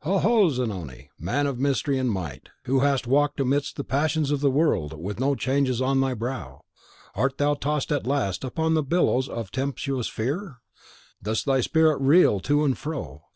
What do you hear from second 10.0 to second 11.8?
fear? Does thy